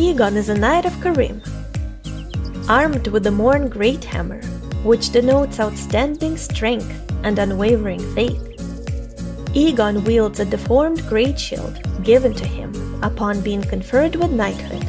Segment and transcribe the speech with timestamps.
[0.00, 1.42] Egon is a knight of Karim,
[2.68, 4.40] armed with the Morn Great Hammer,
[4.84, 8.40] which denotes outstanding strength and unwavering faith.
[9.54, 14.86] Egon wields a deformed great shield given to him upon being conferred with knighthood.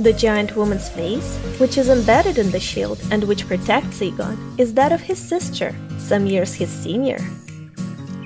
[0.00, 4.72] The giant woman's face, which is embedded in the shield and which protects Egon, is
[4.72, 7.18] that of his sister, some years his senior.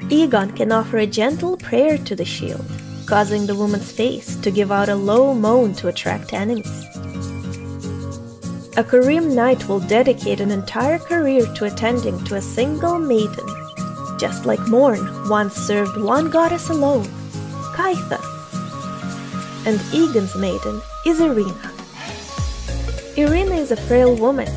[0.08, 2.64] Egon can offer a gentle prayer to the shield,
[3.06, 6.84] causing the woman's face to give out a low moan to attract enemies.
[8.76, 13.46] A Karim knight will dedicate an entire career to attending to a single maiden,
[14.18, 17.06] just like Morn once served one goddess alone,
[17.74, 18.20] Kaitha.
[19.66, 21.72] And Egan's maiden is Irina.
[23.16, 24.48] Irina is a frail woman.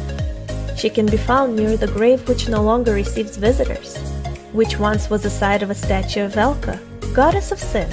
[0.76, 3.98] She can be found near the grave which no longer receives visitors,
[4.52, 6.78] which once was the site of a statue of Elka,
[7.14, 7.90] goddess of sin,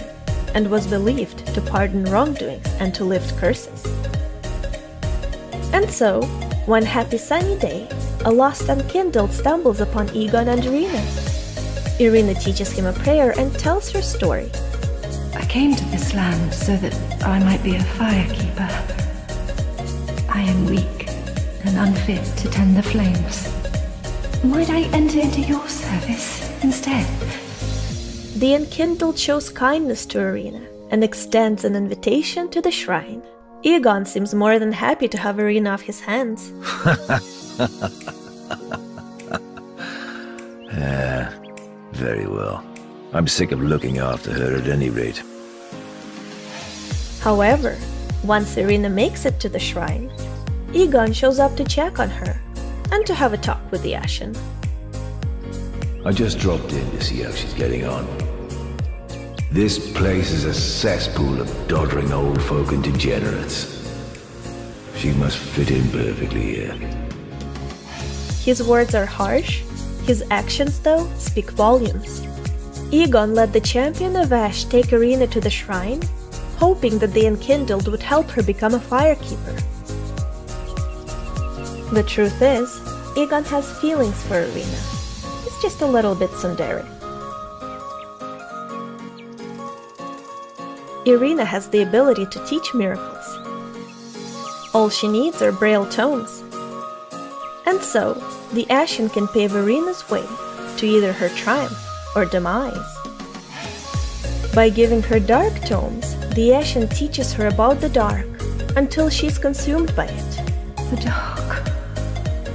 [0.57, 3.85] and was believed to pardon wrongdoings and to lift curses.
[5.75, 6.23] And so,
[6.65, 7.87] one happy sunny day,
[8.25, 11.05] a lost unkindled stumbles upon Egon and Irina.
[12.01, 14.51] Irina teaches him a prayer and tells her story.
[15.34, 18.73] I came to this land so that I might be a firekeeper.
[20.31, 21.09] I am weak
[21.67, 23.53] and unfit to tend the flames.
[24.43, 27.07] Might I enter into your service instead?
[28.37, 33.23] The Enkindled shows kindness to Irina and extends an invitation to the shrine.
[33.62, 36.53] Egon seems more than happy to have Irina off his hands.
[40.70, 41.33] Yeah,
[41.93, 42.62] very well.
[43.15, 45.23] I'm sick of looking after her at any rate.
[47.21, 47.78] However,
[48.23, 50.12] once Irina makes it to the shrine,
[50.75, 52.38] Egon shows up to check on her
[52.93, 54.37] and to have a talk with the Ashen.
[56.05, 58.25] I just dropped in to see how she's getting on.
[59.51, 63.89] This place is a cesspool of doddering old folk and degenerates.
[64.97, 66.73] She must fit in perfectly here.
[68.43, 69.62] His words are harsh,
[70.05, 72.23] his actions, though, speak volumes.
[72.91, 76.03] Egon let the champion of Ash take Irina to the shrine,
[76.59, 79.62] hoping that the Enkindled would help her become a firekeeper.
[81.93, 82.69] The truth is,
[83.17, 84.81] Egon has feelings for Irina.
[85.45, 86.85] He's just a little bit tsundere.
[91.06, 93.39] Irina has the ability to teach miracles.
[94.75, 96.43] All she needs are braille tomes.
[97.65, 98.15] And so,
[98.53, 100.27] the Ashen can pave Irina's way
[100.78, 101.78] to either her triumph
[102.17, 102.75] or demise.
[104.53, 108.27] By giving her dark tomes, the Ashen teaches her about the dark
[108.75, 110.33] until she's consumed by it.
[110.91, 111.69] The dark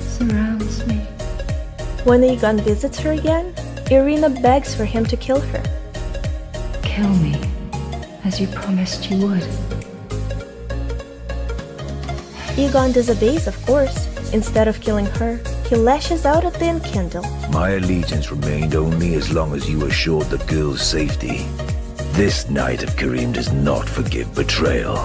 [0.02, 0.98] surrounds me.
[2.04, 3.54] When Egon visits her again,
[3.90, 5.64] Irina begs for him to kill her.
[6.84, 7.40] Kill me,
[8.24, 9.48] as you promised you would.
[12.58, 14.08] Egon disobeys, of course.
[14.34, 17.24] Instead of killing her, he lashes out at the Enkindle.
[17.52, 21.46] My allegiance remained only as long as you assured the girl's safety.
[22.14, 24.98] This Knight of Kareem does not forgive betrayal.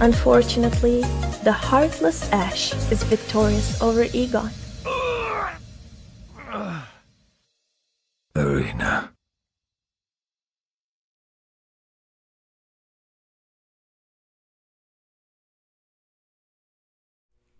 [0.00, 1.02] Unfortunately,
[1.44, 4.50] the heartless Ash is victorious over Egon.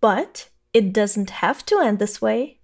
[0.00, 2.56] But it doesn't have to end this way.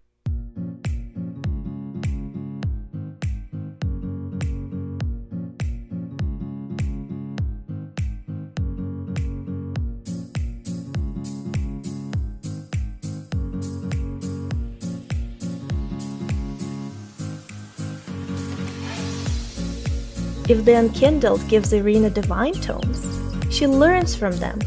[20.48, 23.04] If the Unkindled gives Irina divine tomes,
[23.52, 24.60] she learns from them,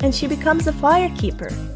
[0.00, 1.75] and she becomes a firekeeper.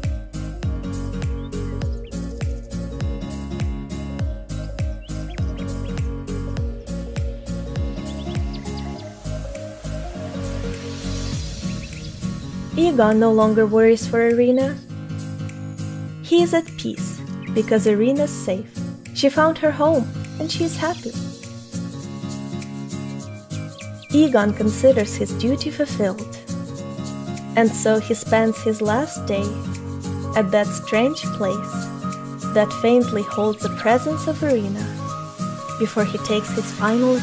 [12.81, 14.75] Egon no longer worries for Irina.
[16.23, 17.21] He is at peace
[17.53, 18.73] because Irina's safe.
[19.13, 21.13] She found her home and she is happy.
[24.11, 26.35] Egon considers his duty fulfilled,
[27.55, 29.47] and so he spends his last day
[30.35, 31.73] at that strange place
[32.55, 34.85] that faintly holds the presence of Irina
[35.77, 37.19] before he takes his final.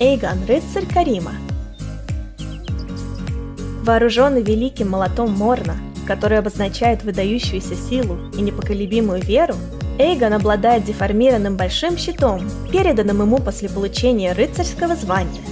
[0.00, 1.32] Эйгон, рыцарь Карима.
[3.82, 5.74] Вооруженный великим молотом Морна,
[6.06, 9.56] который обозначает выдающуюся силу и непоколебимую веру,
[9.98, 15.42] Эйгон обладает деформированным большим щитом, переданным ему после получения рыцарского звания.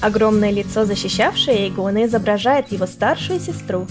[0.00, 3.86] Огромное лицо, защищавшее Эйгона, изображает его старшую сестру.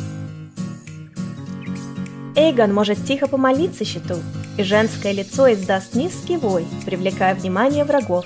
[2.36, 4.16] Эйгон может тихо помолиться щиту,
[4.58, 8.26] и женское лицо издаст низкий вой, привлекая внимание врагов.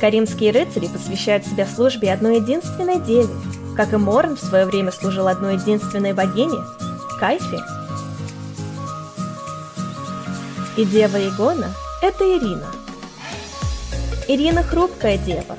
[0.00, 3.34] Каримские рыцари посвящают себя службе одной единственной деве,
[3.76, 6.58] как и Морн в свое время служил одной единственной богине–
[7.20, 7.60] Кайфе.
[10.76, 11.72] И дева Игона–
[12.02, 12.66] это Ирина.
[14.28, 15.56] Ирина– хрупкая дева.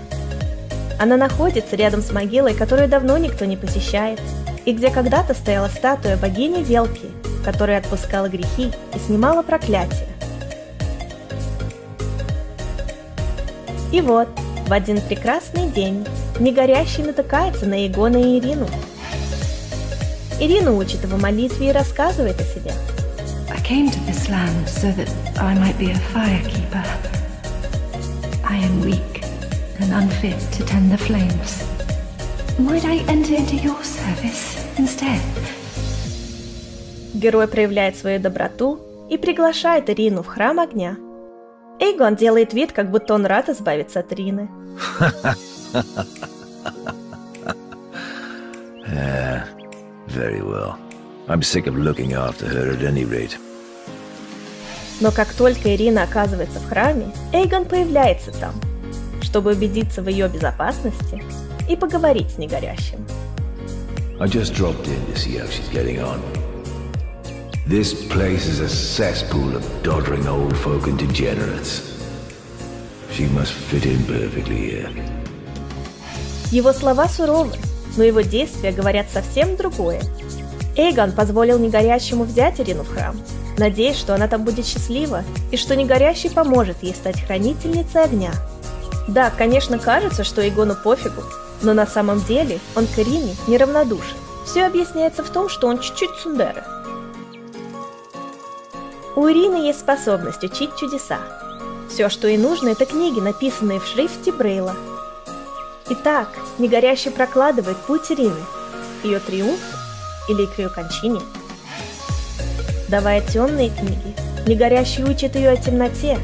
[0.99, 4.19] Она находится рядом с могилой, которую давно никто не посещает,
[4.65, 7.16] и где когда-то стояла статуя богини Велки,
[7.47, 10.05] которая отпускала грехи и снимала проклятия.
[13.93, 14.27] И вот,
[14.67, 16.05] в один прекрасный день,
[16.41, 18.67] Негорящий натыкается на Игона и Ирину.
[20.41, 22.73] Ирина учит его молитве и рассказывает о себе.
[23.49, 25.09] I came to this land so that
[25.39, 26.83] I might be a firekeeper.
[28.43, 29.23] I am weak
[29.79, 31.63] and unfit to tend the flames.
[32.59, 35.21] Might I enter into your service instead?
[37.17, 38.79] Герой проявляет свою доброту
[39.09, 40.97] и приглашает Ирину в храм огня.
[41.79, 44.47] Эйгон делает вид, как будто он рад избавиться от Рины.
[48.87, 49.43] yeah,
[50.07, 50.77] very well.
[51.27, 53.37] I'm sick of looking after her at any rate.
[54.99, 58.53] Но как только Ирина оказывается в храме, Эйгон появляется там,
[59.21, 61.23] чтобы убедиться в ее безопасности
[61.67, 63.05] и поговорить с негорящим.
[64.19, 66.19] I just dropped in to see how she's getting on.
[67.69, 71.81] This place is a cesspool of doddering old folk and degenerates.
[73.11, 74.89] She must fit in perfectly here.
[76.49, 77.51] Его слова суровы,
[77.97, 80.01] но его действия говорят совсем другое.
[80.77, 83.19] Эйгон позволил Негорящему взять Ирину в храм,
[83.57, 88.31] надеясь, что она там будет счастлива, и что Негорящий поможет ей стать хранительницей огня.
[89.09, 91.21] Да, конечно, кажется, что Эйгону пофигу,
[91.61, 94.15] но на самом деле он к Ирине неравнодушен.
[94.45, 96.76] Все объясняется в том, что он чуть-чуть сундера.
[99.17, 101.17] У Ирины есть способность учить чудеса.
[101.89, 104.75] Все, что ей нужно, это книги, написанные в шрифте Брейла.
[105.89, 106.27] Итак,
[106.59, 108.39] Негорящий прокладывает путь Ирины,
[109.03, 109.75] ее триумфу
[110.29, 111.19] или к ее кончине.
[112.89, 116.19] Давая темные книги, Негорящий учит ее о темноте,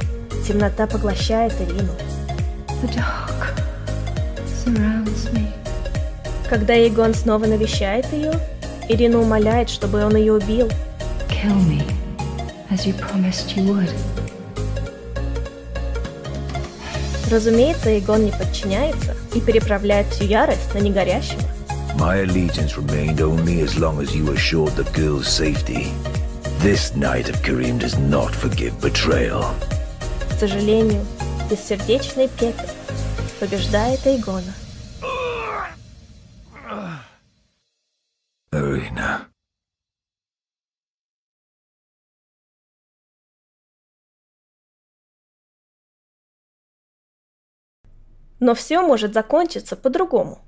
[0.48, 1.94] темнота поглощает Ирину.
[2.84, 3.56] The dark
[4.64, 5.48] surrounds me.
[6.48, 8.34] Когда Егон снова навещает ее,
[8.88, 10.70] Ирина умоляет, чтобы он ее убил.
[11.28, 11.93] Kill me,
[12.70, 13.94] as you promised you would.
[17.30, 21.42] Разумеется, Егон не подчиняется и переправляет всю ярость на негорящего.
[21.98, 25.92] My allegiance remained only as long as you assured the girl's safety.
[26.60, 29.46] This knight of Kareem does not forgive betrayal.
[30.30, 31.06] К сожалению,
[31.50, 32.70] бессердечный пепел
[33.40, 34.54] побеждает Эйгона.
[38.52, 39.33] Arena.
[48.44, 50.40] Но все может закончиться по-другому.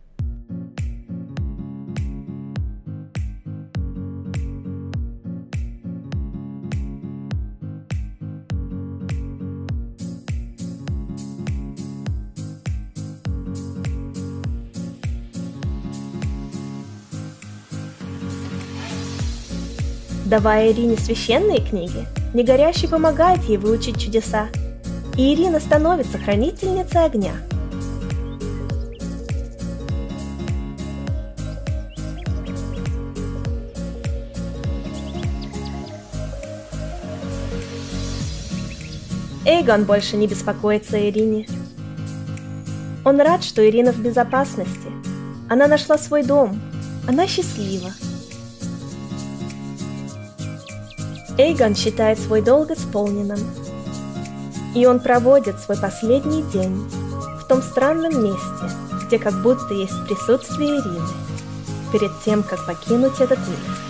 [20.25, 24.49] Давая Ирине священные книги, Негорящий помогает ей выучить чудеса,
[25.15, 27.35] и Ирина становится хранительницей огня.
[39.47, 41.47] Эйгон больше не беспокоится о Ирине.
[43.03, 44.91] Он рад, что Ирина в безопасности.
[45.47, 46.59] Она нашла свой дом.
[47.07, 47.91] Она счастлива.
[51.37, 53.37] Эйгон считает свой долг исполненным.
[54.73, 56.75] И он проводит свой последний день
[57.39, 58.75] в том странном месте,
[59.05, 61.07] где как будто есть присутствие Ирины,
[61.91, 63.84] перед тем, как покинуть этот мир.